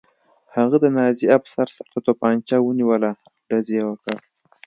هغه 0.55 0.77
د 0.83 0.85
نازي 0.97 1.27
افسر 1.37 1.67
سر 1.75 1.87
ته 1.91 1.99
توپانچه 2.05 2.55
ونیوله 2.61 3.11
او 3.27 3.35
ډز 3.49 3.67
یې 3.77 3.83
وکړ 3.89 4.17